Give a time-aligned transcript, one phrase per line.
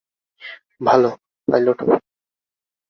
[0.81, 1.03] ভাল,
[1.47, 1.95] পাইলট হও।